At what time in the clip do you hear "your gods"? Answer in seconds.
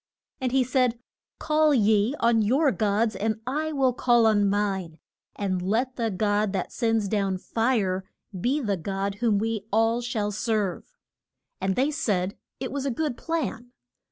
2.41-3.15